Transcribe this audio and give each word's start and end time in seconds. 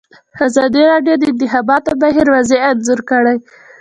ازادي 0.47 0.81
راډیو 0.91 1.15
د 1.17 1.21
د 1.21 1.29
انتخاباتو 1.31 1.99
بهیر 2.01 2.27
وضعیت 2.35 2.65
انځور 2.71 2.99
کړی. 3.09 3.35